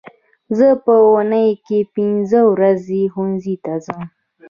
[0.57, 4.01] زه په اونۍ کې پینځه ورځې ښوونځي ته ځم